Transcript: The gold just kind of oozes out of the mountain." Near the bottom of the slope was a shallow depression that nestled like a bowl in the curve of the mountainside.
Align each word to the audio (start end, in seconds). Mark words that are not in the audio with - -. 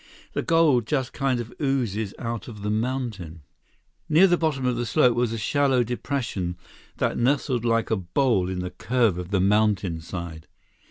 The 0.33 0.41
gold 0.41 0.87
just 0.87 1.13
kind 1.13 1.39
of 1.39 1.53
oozes 1.61 2.15
out 2.17 2.47
of 2.47 2.63
the 2.63 2.71
mountain." 2.71 3.43
Near 4.09 4.25
the 4.25 4.35
bottom 4.35 4.65
of 4.65 4.75
the 4.75 4.87
slope 4.87 5.15
was 5.15 5.31
a 5.31 5.37
shallow 5.37 5.83
depression 5.83 6.57
that 6.97 7.19
nestled 7.19 7.63
like 7.65 7.91
a 7.91 7.97
bowl 7.97 8.49
in 8.49 8.61
the 8.61 8.71
curve 8.71 9.19
of 9.19 9.29
the 9.29 9.39
mountainside. 9.39 10.47